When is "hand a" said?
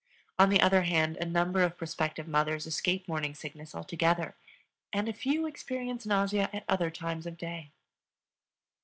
0.81-1.25